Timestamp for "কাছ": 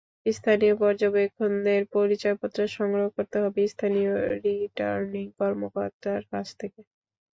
6.31-6.47